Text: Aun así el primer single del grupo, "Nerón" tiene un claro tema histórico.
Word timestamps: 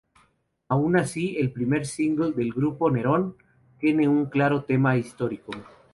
Aun 0.67 0.97
así 0.97 1.37
el 1.37 1.51
primer 1.51 1.85
single 1.85 2.31
del 2.31 2.51
grupo, 2.53 2.89
"Nerón" 2.89 3.35
tiene 3.79 4.07
un 4.07 4.25
claro 4.25 4.63
tema 4.63 4.97
histórico. 4.97 5.51